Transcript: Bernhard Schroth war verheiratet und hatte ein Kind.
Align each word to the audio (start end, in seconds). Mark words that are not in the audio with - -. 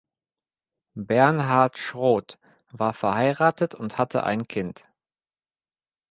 Bernhard 0.97 1.77
Schroth 1.77 2.39
war 2.71 2.91
verheiratet 2.95 3.75
und 3.75 3.99
hatte 3.99 4.23
ein 4.23 4.47
Kind. 4.47 4.85